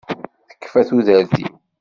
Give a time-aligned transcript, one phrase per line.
[0.49, 1.53] Tekfa tudert-iw!